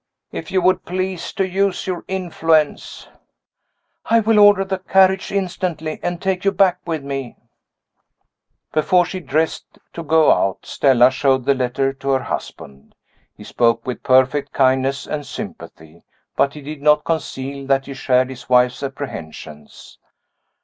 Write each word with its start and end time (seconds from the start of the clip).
If 0.31 0.49
you 0.49 0.63
would 0.63 0.83
please 0.83 1.31
to 1.33 1.47
use 1.47 1.85
your 1.85 2.03
influence" 2.07 3.07
"I 4.05 4.19
will 4.19 4.39
order 4.39 4.65
the 4.65 4.79
carriage 4.79 5.31
instantly, 5.31 5.99
and 6.01 6.19
take 6.19 6.43
you 6.43 6.51
back 6.51 6.79
with 6.87 7.03
me." 7.03 7.37
Before 8.73 9.05
she 9.05 9.19
dressed 9.19 9.77
to 9.93 10.01
go 10.01 10.31
out, 10.31 10.65
Stella 10.65 11.11
showed 11.11 11.45
the 11.45 11.53
letter 11.53 11.93
to 11.93 12.09
her 12.09 12.23
husband. 12.23 12.95
He 13.37 13.43
spoke 13.43 13.85
with 13.85 14.01
perfect 14.01 14.53
kindness 14.53 15.05
and 15.05 15.23
sympathy, 15.23 16.03
but 16.35 16.55
he 16.55 16.61
did 16.61 16.81
not 16.81 17.03
conceal 17.03 17.67
that 17.67 17.85
he 17.85 17.93
shared 17.93 18.31
his 18.31 18.49
wife's 18.49 18.81
apprehensions. 18.81 19.99